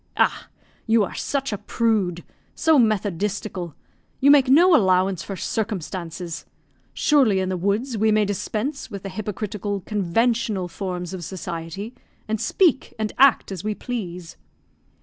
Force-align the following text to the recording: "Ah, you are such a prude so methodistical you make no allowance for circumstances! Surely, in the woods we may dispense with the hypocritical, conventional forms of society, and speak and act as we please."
"Ah, 0.17 0.47
you 0.87 1.03
are 1.03 1.13
such 1.13 1.53
a 1.53 1.59
prude 1.59 2.23
so 2.55 2.79
methodistical 2.79 3.75
you 4.19 4.31
make 4.31 4.49
no 4.49 4.75
allowance 4.75 5.21
for 5.21 5.35
circumstances! 5.35 6.43
Surely, 6.91 7.39
in 7.39 7.49
the 7.49 7.55
woods 7.55 7.99
we 7.99 8.11
may 8.11 8.25
dispense 8.25 8.89
with 8.89 9.03
the 9.03 9.09
hypocritical, 9.09 9.81
conventional 9.81 10.67
forms 10.67 11.13
of 11.13 11.23
society, 11.23 11.93
and 12.27 12.41
speak 12.41 12.95
and 12.97 13.13
act 13.19 13.51
as 13.51 13.63
we 13.63 13.75
please." 13.75 14.37